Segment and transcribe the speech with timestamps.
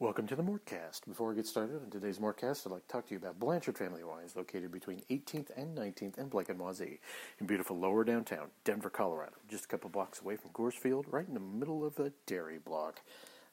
[0.00, 1.08] Welcome to the Mortcast.
[1.08, 3.76] Before we get started on today's Mortcast, I'd like to talk to you about Blanchard
[3.76, 7.00] Family Wines, located between 18th and 19th and Blake and Wazee,
[7.40, 11.26] in beautiful lower downtown Denver, Colorado, just a couple blocks away from Coors Field, right
[11.26, 13.00] in the middle of the dairy block.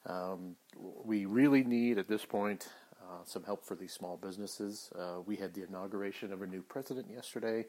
[0.06, 0.54] Um,
[1.04, 2.68] we really need, at this point,
[3.02, 4.92] uh, some help for these small businesses.
[4.96, 7.66] Uh, we had the inauguration of a new president yesterday.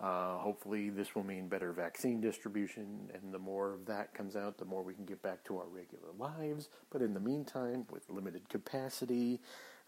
[0.00, 4.56] Uh, hopefully, this will mean better vaccine distribution, and the more of that comes out,
[4.56, 6.70] the more we can get back to our regular lives.
[6.90, 9.40] But in the meantime, with limited capacity,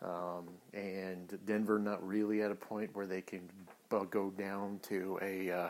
[0.02, 3.48] um, and Denver not really at a point where they can
[3.88, 5.68] go down to a uh,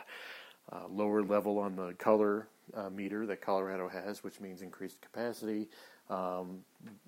[0.73, 5.69] uh, lower level on the color uh, meter that Colorado has, which means increased capacity.
[6.11, 6.61] Um,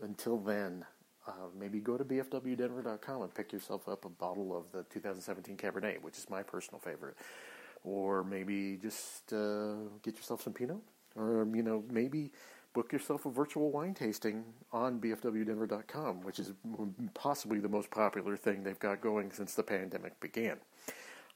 [0.02, 0.84] until then,
[1.26, 6.02] uh, maybe go to bfwdenver.com and pick yourself up a bottle of the 2017 Cabernet,
[6.02, 7.16] which is my personal favorite.
[7.82, 10.78] Or maybe just uh, get yourself some Pinot.
[11.16, 12.32] Or, you know, maybe
[12.72, 16.52] book yourself a virtual wine tasting on bfwdenver.com, which is
[17.14, 20.56] possibly the most popular thing they've got going since the pandemic began.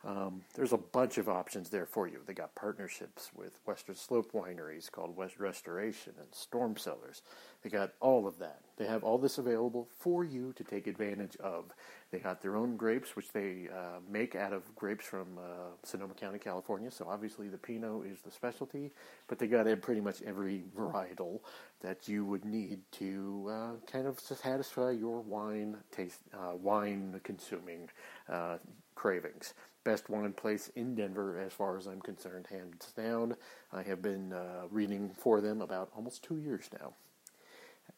[0.04, 2.20] Um, there's a bunch of options there for you.
[2.24, 7.22] They got partnerships with Western Slope wineries called West Restoration and Storm Cellars.
[7.62, 8.60] They got all of that.
[8.76, 11.72] They have all this available for you to take advantage of.
[12.12, 16.14] They got their own grapes, which they uh, make out of grapes from uh, Sonoma
[16.14, 16.92] County, California.
[16.92, 18.92] So obviously the Pinot is the specialty,
[19.26, 21.40] but they got in pretty much every varietal
[21.80, 27.90] that you would need to uh, kind of satisfy your wine taste, uh, wine consuming
[28.28, 28.58] uh,
[28.94, 33.36] cravings best wine place in Denver, as far as I'm concerned, hands down.
[33.72, 36.94] I have been uh, reading for them about almost two years now,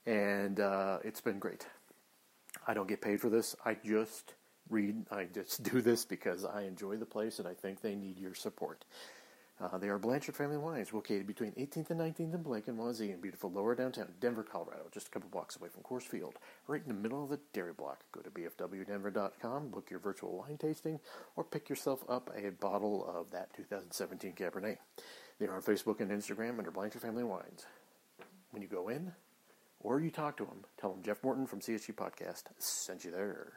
[0.06, 1.66] and uh, it's been great.
[2.66, 3.56] I don't get paid for this.
[3.64, 4.34] I just
[4.68, 5.06] read.
[5.10, 8.34] I just do this because I enjoy the place, and I think they need your
[8.34, 8.84] support.
[9.60, 13.12] Uh, they are Blanchard Family Wines, located between 18th and 19th and Blake and Wazee
[13.12, 16.80] in beautiful lower downtown Denver, Colorado, just a couple blocks away from Coors Field, right
[16.80, 18.00] in the middle of the dairy block.
[18.10, 20.98] Go to bfwdenver.com, book your virtual wine tasting,
[21.36, 24.78] or pick yourself up a bottle of that 2017 Cabernet.
[25.38, 27.66] They are on Facebook and Instagram under Blanchard Family Wines.
[28.52, 29.12] When you go in,
[29.80, 33.52] or you talk to them, tell them Jeff Morton from CSG Podcast sent you there.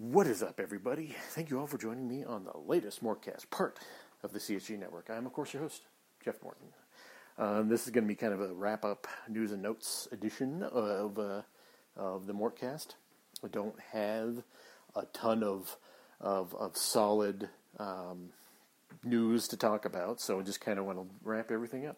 [0.00, 1.16] What is up, everybody?
[1.30, 3.80] Thank you all for joining me on the latest Mortcast, part
[4.22, 5.10] of the CSG Network.
[5.10, 5.82] I am, of course, your host,
[6.24, 6.68] Jeff Morton.
[7.36, 10.62] Um, this is going to be kind of a wrap up news and notes edition
[10.62, 11.42] of, uh,
[11.96, 12.94] of the Mortcast.
[13.44, 14.44] I don't have
[14.94, 15.76] a ton of,
[16.20, 17.48] of, of solid
[17.80, 18.28] um,
[19.02, 21.96] news to talk about, so I just kind of want to wrap everything up.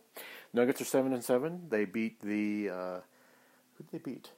[0.55, 1.67] Nuggets are 7 and 7.
[1.69, 2.71] They beat the.
[2.71, 3.01] Uh,
[3.77, 4.31] who did they beat?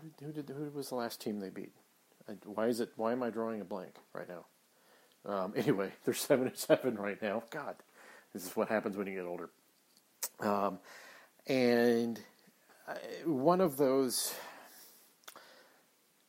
[0.00, 1.72] Who, did, who, did, who was the last team they beat?
[2.44, 2.90] Why is it?
[2.96, 4.44] Why am I drawing a blank right now?
[5.24, 7.42] Um, anyway, they're seven and seven right now.
[7.50, 7.76] God,
[8.32, 9.50] this is what happens when you get older.
[10.40, 10.78] Um,
[11.46, 12.20] and
[13.24, 14.34] one of those,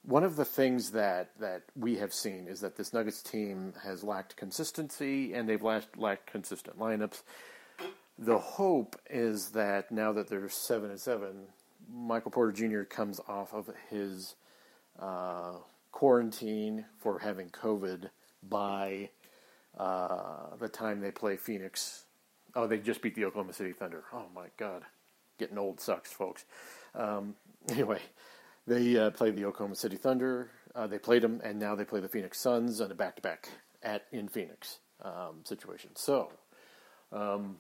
[0.04, 4.04] one of the things that that we have seen is that this Nuggets team has
[4.04, 7.22] lacked consistency, and they've lacked, lacked consistent lineups.
[8.18, 11.48] The hope is that now that they're seven and seven,
[11.92, 12.84] Michael Porter Jr.
[12.84, 14.36] comes off of his
[15.00, 15.54] uh,
[15.94, 18.10] quarantine for having COVID
[18.50, 19.10] by
[19.78, 22.04] uh, the time they play Phoenix.
[22.56, 24.04] Oh, they just beat the Oklahoma City Thunder.
[24.12, 24.84] Oh my God,
[25.40, 26.44] getting old sucks, folks.
[26.94, 27.36] Um,
[27.70, 28.00] anyway,
[28.68, 30.50] they uh, played the Oklahoma City Thunder.
[30.76, 33.48] Uh, they played them, and now they play the Phoenix Suns on a back-to-back
[33.84, 35.92] at in Phoenix um, situation.
[35.96, 36.32] So,
[37.12, 37.58] um,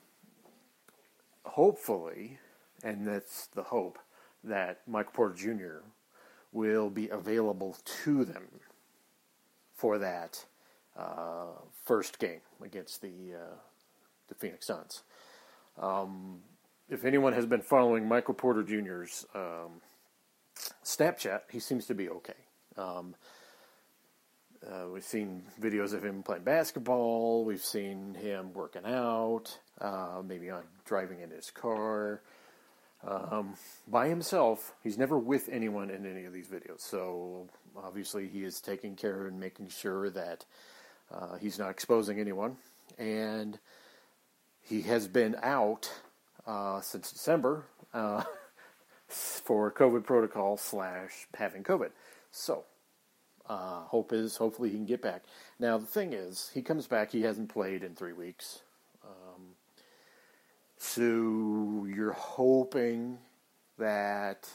[1.45, 2.39] hopefully,
[2.83, 3.99] and that's the hope
[4.43, 5.85] that Michael Porter Jr
[6.53, 8.47] will be available to them
[9.75, 10.45] for that
[10.97, 11.47] uh,
[11.83, 13.55] first game against the uh,
[14.27, 15.03] the Phoenix Suns.
[15.77, 16.41] Um,
[16.89, 19.81] if anyone has been following Michael Porter Jr.'s um,
[20.83, 22.33] Snapchat, he seems to be okay.
[22.77, 23.15] Um,
[24.65, 27.43] uh, we've seen videos of him playing basketball.
[27.43, 32.21] We've seen him working out, uh, maybe on driving in his car
[33.05, 33.55] um,
[33.87, 34.73] by himself.
[34.83, 36.81] He's never with anyone in any of these videos.
[36.81, 40.45] So obviously, he is taking care and making sure that
[41.11, 42.57] uh, he's not exposing anyone.
[42.97, 43.59] And
[44.61, 45.91] he has been out
[46.45, 48.23] uh, since December uh,
[49.07, 51.91] for COVID protocol slash having COVID.
[52.31, 52.65] So.
[53.45, 55.21] Uh, hope is hopefully he can get back.
[55.59, 57.11] Now the thing is, he comes back.
[57.11, 58.61] He hasn't played in three weeks.
[60.85, 63.17] So you're hoping
[63.79, 64.47] that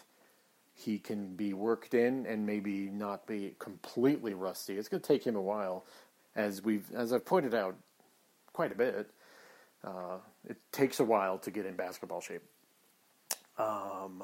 [0.74, 4.76] he can be worked in and maybe not be completely rusty.
[4.76, 5.86] It's going to take him a while,
[6.36, 7.76] as we've as I've pointed out
[8.52, 9.10] quite a bit.
[9.82, 12.42] Uh, it takes a while to get in basketball shape.
[13.58, 14.22] Um,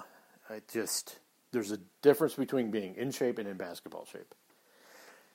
[0.49, 1.19] I just
[1.53, 4.35] there's a difference between being in shape and in basketball shape,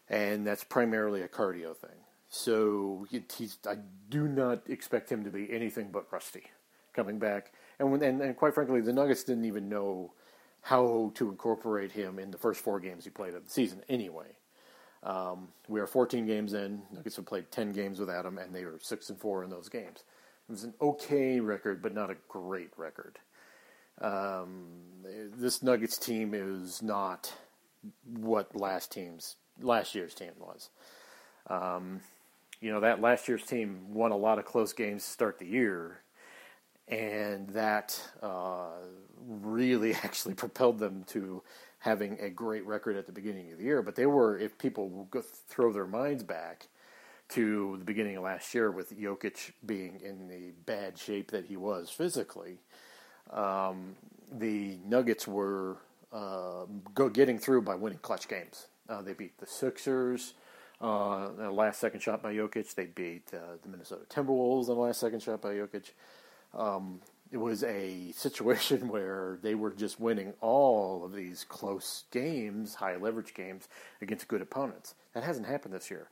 [0.07, 2.05] and that's primarily a cardio thing.
[2.29, 3.07] So
[3.67, 3.77] I
[4.09, 6.43] do not expect him to be anything but rusty
[6.93, 7.51] coming back.
[7.79, 10.13] And, when, and and quite frankly, the Nuggets didn't even know
[10.61, 14.27] how to incorporate him in the first four games he played of the season anyway.
[15.03, 16.81] Um, we are 14 games in.
[16.91, 19.69] Nuggets have played 10 games without him, and they were six and four in those
[19.69, 20.03] games.
[20.47, 23.19] It was an okay record, but not a great record.
[24.01, 24.65] Um,
[25.37, 27.33] this Nuggets team is not
[28.05, 30.69] what last team's last year's team was.
[31.47, 32.01] Um,
[32.61, 35.45] you know that last year's team won a lot of close games to start the
[35.45, 36.01] year,
[36.89, 38.69] and that uh,
[39.27, 41.41] really actually propelled them to
[41.79, 43.81] having a great record at the beginning of the year.
[43.81, 46.67] But they were, if people go throw their minds back
[47.29, 51.55] to the beginning of last year, with Jokic being in the bad shape that he
[51.55, 52.57] was physically,
[53.31, 53.95] um,
[54.31, 55.77] the Nuggets were
[56.11, 58.67] uh, go getting through by winning clutch games.
[58.89, 60.33] Uh, they beat the Sixers.
[60.81, 62.73] Uh, a last second shot by Jokic.
[62.73, 65.91] They beat uh, the Minnesota Timberwolves on the last second shot by Jokic.
[66.53, 67.01] Um,
[67.31, 72.95] it was a situation where they were just winning all of these close games, high
[72.95, 73.67] leverage games
[74.01, 74.95] against good opponents.
[75.13, 76.07] That hasn't happened this year.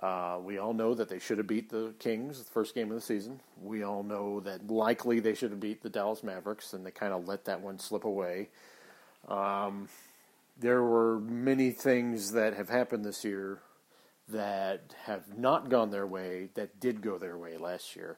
[0.00, 2.94] Uh, we all know that they should have beat the Kings the first game of
[2.94, 3.40] the season.
[3.60, 7.12] We all know that likely they should have beat the Dallas Mavericks, and they kind
[7.12, 8.48] of let that one slip away.
[9.28, 9.88] Um,
[10.58, 13.60] there were many things that have happened this year
[14.28, 18.16] that have not gone their way that did go their way last year.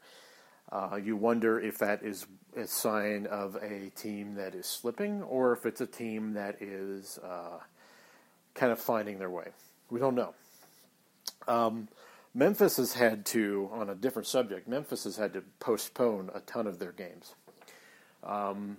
[0.73, 2.27] Uh, you wonder if that is
[2.57, 7.19] a sign of a team that is slipping or if it's a team that is
[7.19, 7.59] uh,
[8.55, 9.49] kind of finding their way.
[9.91, 10.33] We don't know.
[11.47, 11.89] Um,
[12.35, 16.67] Memphis has had to, on a different subject, Memphis has had to postpone a ton
[16.67, 17.35] of their games.
[18.25, 18.79] Um,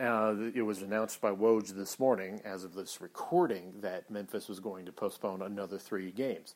[0.00, 4.60] uh, it was announced by Woj this morning, as of this recording, that Memphis was
[4.60, 6.54] going to postpone another three games.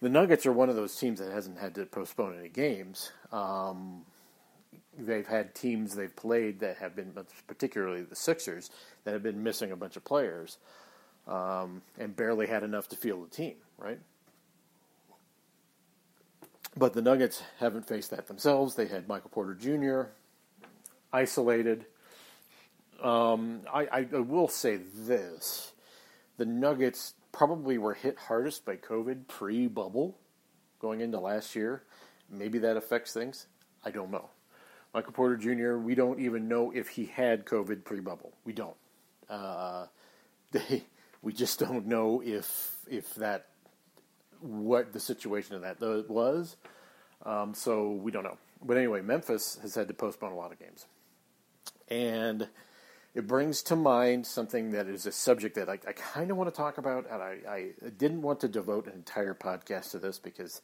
[0.00, 3.12] The Nuggets are one of those teams that hasn't had to postpone any games.
[3.32, 4.02] Um,
[4.96, 7.12] they've had teams they've played that have been,
[7.46, 8.70] particularly the Sixers,
[9.04, 10.58] that have been missing a bunch of players
[11.26, 13.98] um, and barely had enough to field the team, right?
[16.76, 18.76] But the Nuggets haven't faced that themselves.
[18.76, 20.10] They had Michael Porter Jr.
[21.12, 21.86] isolated
[23.02, 25.72] um, I, I will say this:
[26.36, 30.18] the Nuggets probably were hit hardest by COVID pre-bubble
[30.80, 31.82] going into last year.
[32.30, 33.46] Maybe that affects things.
[33.84, 34.30] I don't know.
[34.94, 35.76] Michael Porter Jr.
[35.76, 38.32] We don't even know if he had COVID pre-bubble.
[38.44, 38.76] We don't.
[39.28, 39.86] Uh,
[40.52, 40.84] they,
[41.22, 43.46] we just don't know if if that
[44.40, 46.56] what the situation of that was.
[47.24, 48.38] Um, so we don't know.
[48.64, 50.86] But anyway, Memphis has had to postpone a lot of games,
[51.88, 52.48] and
[53.18, 56.54] it brings to mind something that is a subject that I, I kind of want
[56.54, 60.20] to talk about, and I, I, didn't want to devote an entire podcast to this
[60.20, 60.62] because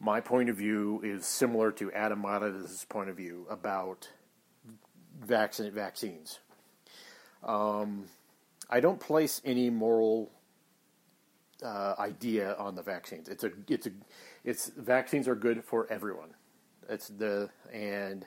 [0.00, 4.08] my point of view is similar to Adam Mares' point of view about
[5.20, 6.38] vaccine, vaccines.
[7.44, 8.06] Um,
[8.70, 10.30] I don't place any moral
[11.62, 13.28] uh, idea on the vaccines.
[13.28, 13.90] It's a, it's a,
[14.44, 16.30] it's vaccines are good for everyone.
[16.88, 18.24] It's the and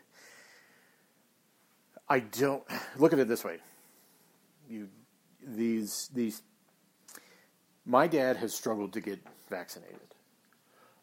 [2.09, 2.63] I don't
[2.97, 3.57] look at it this way.
[4.67, 4.89] You
[5.45, 6.41] these these
[7.85, 10.15] my dad has struggled to get vaccinated.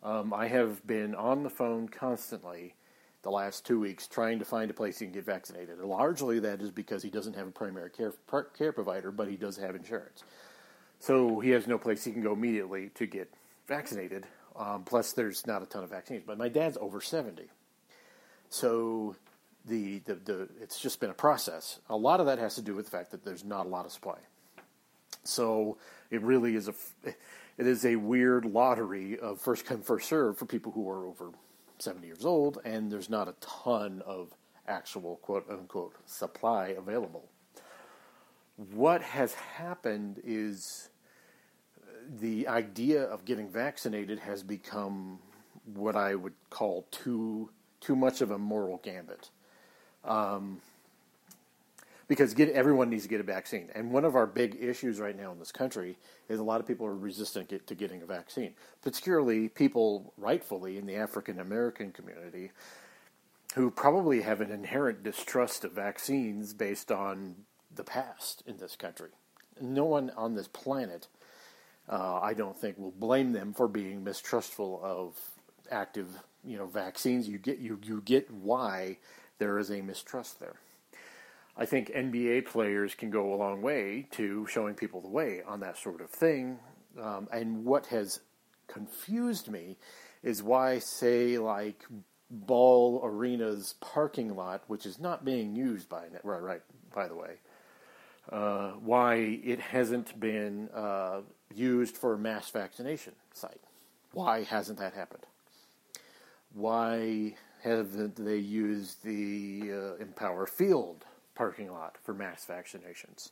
[0.03, 2.75] Um, I have been on the phone constantly
[3.23, 5.79] the last two weeks trying to find a place he can get vaccinated.
[5.79, 8.13] And largely that is because he doesn't have a primary care
[8.57, 10.23] care provider, but he does have insurance.
[10.99, 13.33] So he has no place he can go immediately to get
[13.67, 14.27] vaccinated.
[14.55, 16.23] Um, plus, there's not a ton of vaccines.
[16.27, 17.45] But my dad's over 70.
[18.49, 19.17] So
[19.67, 21.81] the, the, the it's just been a process.
[21.89, 23.85] A lot of that has to do with the fact that there's not a lot
[23.85, 24.19] of supply.
[25.25, 25.79] So
[26.11, 26.75] it really is a
[27.59, 31.31] it is a weird lottery of first come first serve for people who are over
[31.79, 34.33] 70 years old, and there's not a ton of
[34.67, 37.29] actual quote unquote supply available.
[38.73, 40.89] What has happened is
[41.83, 45.19] uh, the idea of getting vaccinated has become
[45.75, 49.31] what I would call too too much of a moral gambit.
[50.07, 50.61] Um,
[52.09, 53.69] because get, everyone needs to get a vaccine.
[53.75, 55.97] And one of our big issues right now in this country
[56.29, 60.87] is a lot of people are resistant to getting a vaccine, particularly people rightfully in
[60.87, 62.53] the African American community
[63.55, 67.35] who probably have an inherent distrust of vaccines based on
[67.75, 69.11] the past in this country.
[69.61, 71.09] No one on this planet,
[71.89, 75.19] uh, I don't think, will blame them for being mistrustful of
[75.71, 76.09] active,
[76.45, 77.29] you know, vaccines.
[77.29, 78.99] You get you you get why
[79.39, 80.57] there is a mistrust there.
[81.57, 85.61] I think NBA players can go a long way to showing people the way on
[85.61, 86.59] that sort of thing.
[87.01, 88.21] Um, and what has
[88.69, 89.77] confused me
[90.23, 91.85] is why, say, like
[92.31, 96.63] Ball Arena's parking lot, which is not being used by right, right
[96.95, 97.37] by the way,
[98.31, 101.21] uh, why it hasn't been uh,
[101.55, 103.61] used for a mass vaccination site.
[104.13, 105.25] Why hasn't that happened?
[106.53, 107.35] Why
[107.67, 111.05] haven't they used the uh, Empower Field
[111.35, 113.31] parking lot for mass vaccinations?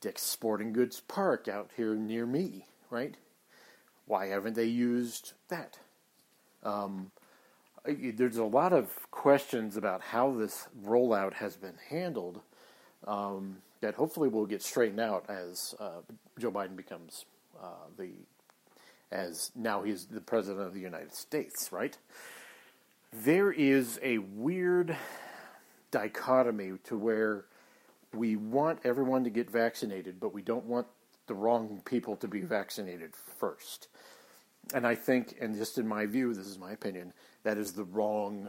[0.00, 3.16] Dick's Sporting Goods Park out here near me, right?
[4.06, 5.78] Why haven't they used that?
[6.64, 7.12] Um,
[7.86, 12.40] there's a lot of questions about how this rollout has been handled
[13.06, 16.00] um, that hopefully will get straightened out as uh,
[16.38, 17.24] Joe Biden becomes
[17.62, 18.10] uh, the
[19.12, 21.96] as now he's the president of the United States, right?
[23.22, 24.96] There is a weird
[25.92, 27.44] dichotomy to where
[28.12, 30.88] we want everyone to get vaccinated, but we don't want
[31.28, 33.86] the wrong people to be vaccinated first.
[34.74, 37.12] And I think, and just in my view, this is my opinion,
[37.44, 38.48] that is the wrong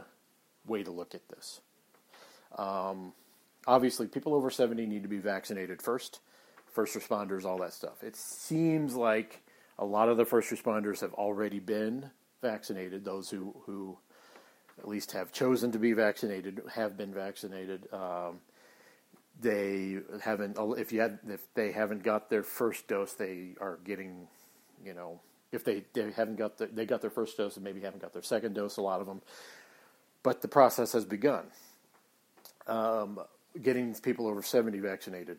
[0.66, 1.60] way to look at this.
[2.58, 3.12] Um,
[3.68, 6.18] obviously, people over 70 need to be vaccinated first,
[6.72, 8.02] first responders, all that stuff.
[8.02, 9.42] It seems like
[9.78, 12.10] a lot of the first responders have already been
[12.42, 13.98] vaccinated, those who, who
[14.78, 17.88] at least have chosen to be vaccinated have been vaccinated.
[17.92, 18.40] Um,
[19.40, 24.28] they haven't if you had, if they haven't got their first dose, they are getting,
[24.84, 25.20] you know,
[25.52, 28.12] if they, they haven't got the, they got their first dose and maybe haven't got
[28.12, 29.22] their second dose, a lot of them.
[30.22, 31.46] But the process has begun.
[32.66, 33.20] Um,
[33.62, 35.38] getting people over 70 vaccinated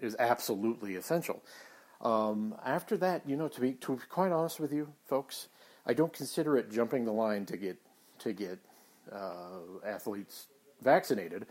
[0.00, 1.42] is absolutely essential.
[2.00, 5.48] Um, after that, you know, to be to be quite honest with you, folks,
[5.86, 7.78] I don't consider it jumping the line to get
[8.24, 8.58] to get
[9.12, 10.48] uh, athletes
[10.82, 11.46] vaccinated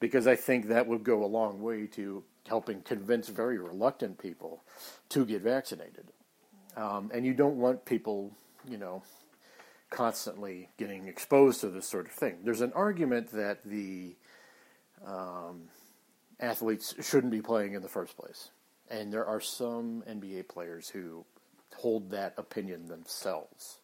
[0.00, 4.62] because I think that would go a long way to helping convince very reluctant people
[5.10, 6.06] to get vaccinated.
[6.76, 8.32] Um, and you don't want people,
[8.68, 9.02] you know,
[9.90, 12.38] constantly getting exposed to this sort of thing.
[12.44, 14.14] There's an argument that the
[15.04, 15.62] um,
[16.40, 18.50] athletes shouldn't be playing in the first place.
[18.90, 21.24] And there are some NBA players who
[21.76, 23.78] hold that opinion themselves.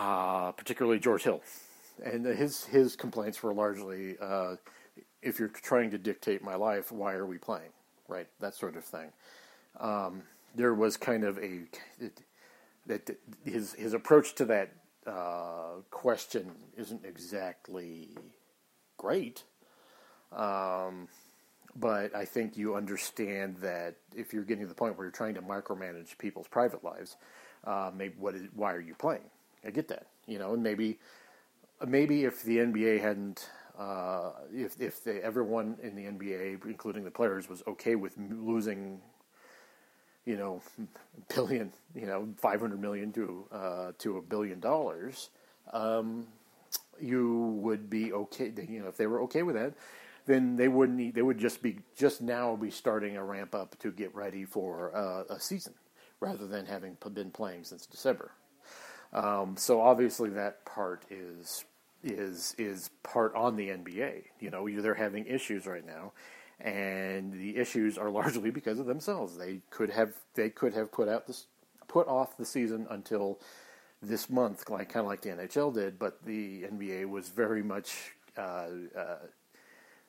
[0.00, 1.42] Uh, particularly George Hill.
[2.02, 4.56] And his, his complaints were largely uh,
[5.20, 7.68] if you're trying to dictate my life, why are we playing?
[8.08, 8.26] Right?
[8.40, 9.12] That sort of thing.
[9.78, 10.22] Um,
[10.54, 11.64] there was kind of a
[12.86, 13.10] that
[13.44, 14.72] his his approach to that
[15.06, 18.08] uh, question isn't exactly
[18.96, 19.44] great.
[20.32, 21.08] Um,
[21.76, 25.34] but I think you understand that if you're getting to the point where you're trying
[25.34, 27.16] to micromanage people's private lives,
[27.64, 29.28] uh, maybe what is, why are you playing?
[29.64, 30.98] I get that, you know, and maybe
[31.86, 33.48] maybe if the NBA hadn't,
[33.78, 39.00] uh, if if they, everyone in the NBA, including the players, was okay with losing
[40.24, 40.62] you know,
[41.34, 45.30] billion, you know, 500 million to, uh, to a billion dollars,
[45.72, 46.26] um,
[47.00, 48.52] you would be okay.
[48.68, 49.74] You know, if they were okay with that,
[50.26, 51.14] then they wouldn't.
[51.14, 54.94] They would just be just now be starting a ramp up to get ready for
[54.94, 55.72] uh, a season,
[56.20, 58.32] rather than having been playing since December.
[59.12, 61.64] Um, so obviously that part is
[62.02, 64.24] is is part on the NBA.
[64.38, 66.12] You know, they're having issues right now,
[66.60, 69.36] and the issues are largely because of themselves.
[69.36, 71.46] They could have they could have put out this
[71.88, 73.40] put off the season until
[74.02, 78.12] this month, like kind of like the NHL did, but the NBA was very much
[78.38, 79.16] uh, uh,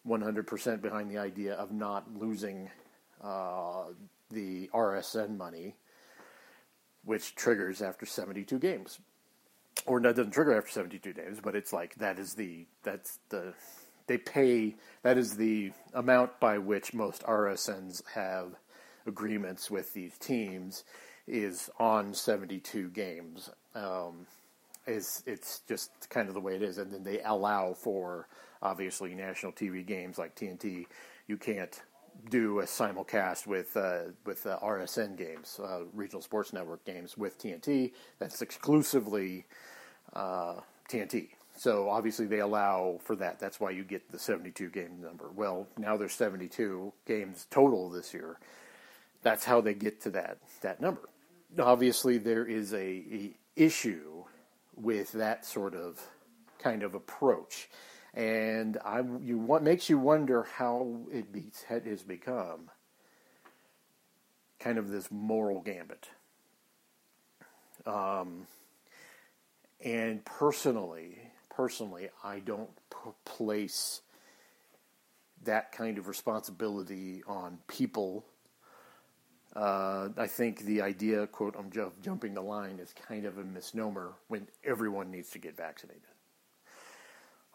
[0.08, 2.70] 100% behind the idea of not losing
[3.22, 3.86] uh,
[4.30, 5.76] the RSN money,
[7.04, 9.00] which triggers after 72 games,
[9.86, 13.54] or that doesn't trigger after 72 games, but it's like that is the that's the
[14.08, 18.56] they pay that is the amount by which most RSNs have
[19.06, 20.84] agreements with these teams
[21.28, 23.50] is on 72 games.
[23.74, 24.28] Um,
[24.88, 28.28] is it's just kind of the way it is, and then they allow for
[28.62, 30.86] obviously national TV games like TNT.
[31.28, 31.82] You can't
[32.30, 37.40] do a simulcast with uh, with uh, RSN games, uh, regional sports network games with
[37.40, 37.94] TNT.
[38.20, 39.46] That's exclusively
[40.16, 41.24] TNT.
[41.24, 43.40] Uh, so obviously they allow for that.
[43.40, 45.30] That's why you get the 72 game number.
[45.36, 48.40] Well, now there's 72 games total this year.
[49.22, 51.10] That's how they get to that that number.
[51.60, 54.24] Obviously there is a, a issue
[54.76, 56.02] with that sort of
[56.58, 57.70] kind of approach.
[58.14, 62.70] And I you what makes you wonder how it be, has become
[64.60, 66.10] kind of this moral gambit.
[67.86, 68.48] Um,
[69.84, 71.18] and personally,
[71.50, 72.70] personally, I don't
[73.26, 74.02] place
[75.44, 78.26] that kind of responsibility on people.
[79.56, 83.44] Uh, I think the idea, quote, I'm ju- jumping the line, is kind of a
[83.44, 86.04] misnomer when everyone needs to get vaccinated.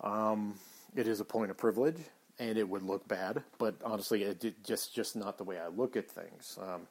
[0.02, 0.54] Um,
[0.94, 1.98] it is a point of privilege,
[2.38, 5.68] and it would look bad, but honestly, it, it just just not the way I
[5.68, 6.58] look at things.
[6.60, 6.82] Um,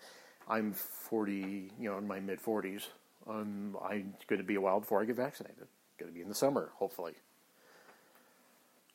[0.48, 2.88] I'm 40, you know, in my mid 40s.
[3.28, 5.68] Um, I'm going to be a while before I get vaccinated.
[5.98, 7.14] Going to be in the summer, hopefully.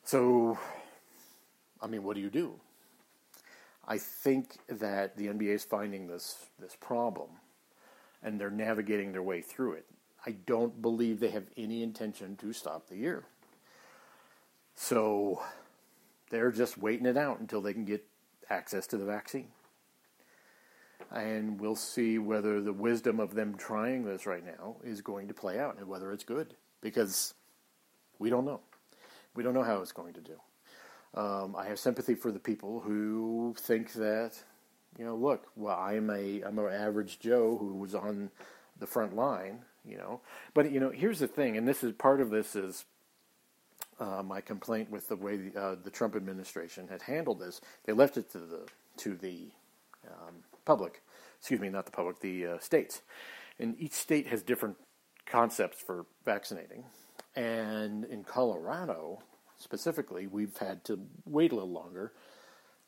[0.03, 0.57] So,
[1.81, 2.53] I mean, what do you do?
[3.87, 7.29] I think that the NBA is finding this this problem,
[8.23, 9.85] and they're navigating their way through it.
[10.25, 13.25] I don't believe they have any intention to stop the year.
[14.83, 15.43] So,
[16.31, 18.03] they're just waiting it out until they can get
[18.49, 19.49] access to the vaccine.
[21.11, 25.35] And we'll see whether the wisdom of them trying this right now is going to
[25.35, 26.55] play out and whether it's good.
[26.81, 27.35] Because
[28.17, 28.61] we don't know.
[29.35, 30.39] We don't know how it's going to do.
[31.13, 34.31] Um, I have sympathy for the people who think that,
[34.97, 38.31] you know, look, well, I'm a I'm an average Joe who was on
[38.79, 40.21] the front line, you know.
[40.55, 42.85] But you know, here's the thing, and this is part of this is
[44.01, 47.61] uh, my complaint with the way the, uh, the, Trump administration had handled this.
[47.85, 48.67] They left it to the
[48.97, 49.51] to the
[50.07, 51.01] um, public,
[51.39, 53.01] excuse me, not the public, the uh, states,
[53.59, 54.75] and each state has different
[55.25, 56.83] concepts for vaccinating.
[57.35, 59.21] And in Colorado,
[59.57, 62.11] specifically, we've had to wait a little longer.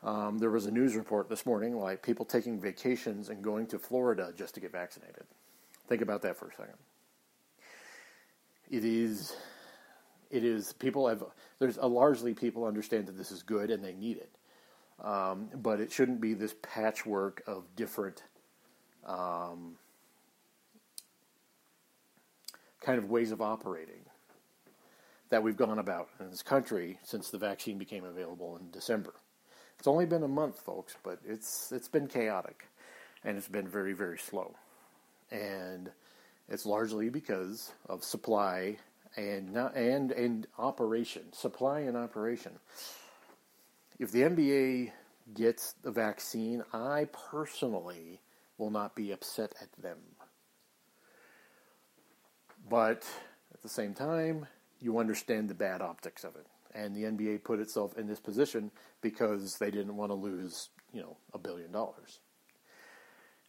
[0.02, 3.80] Um, there was a news report this morning, like people taking vacations and going to
[3.80, 5.24] Florida just to get vaccinated.
[5.88, 6.76] Think about that for a second.
[8.70, 9.36] It is,
[10.34, 10.74] it is.
[10.74, 11.24] People have.
[11.60, 14.32] There's a largely people understand that this is good and they need it,
[15.06, 18.24] um, but it shouldn't be this patchwork of different
[19.06, 19.76] um,
[22.82, 24.02] kind of ways of operating
[25.30, 29.14] that we've gone about in this country since the vaccine became available in December.
[29.78, 32.68] It's only been a month, folks, but it's it's been chaotic,
[33.24, 34.56] and it's been very very slow,
[35.30, 35.92] and
[36.50, 38.78] it's largely because of supply
[39.16, 42.54] and not, and and operation, supply and operation.
[44.00, 44.92] If the NBA
[45.34, 48.22] gets the vaccine, I personally
[48.58, 49.98] will not be upset at them.
[52.70, 53.06] But
[53.54, 54.48] at the same time,
[54.80, 56.46] you understand the bad optics of it.
[56.76, 58.72] And the NBA put itself in this position
[59.02, 62.20] because they didn't want to lose, you know, a billion dollars.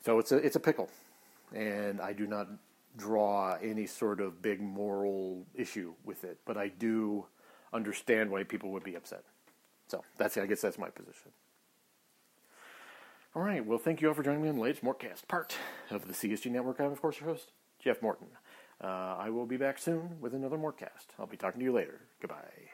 [0.05, 0.90] So it's a it's a pickle,
[1.55, 2.48] and I do not
[2.96, 7.26] draw any sort of big moral issue with it, but I do
[7.72, 9.24] understand why people would be upset.
[9.88, 11.33] So that's I guess that's my position.
[13.35, 13.64] All right.
[13.64, 15.57] Well, thank you all for joining me on the latest Mortcast, part
[15.90, 16.80] of the CSG Network.
[16.80, 18.28] I'm of course your host, Jeff Morton.
[18.83, 21.07] Uh, I will be back soon with another Mortcast.
[21.18, 22.00] I'll be talking to you later.
[22.20, 22.73] Goodbye.